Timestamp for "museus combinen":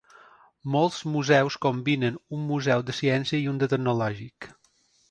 1.17-2.17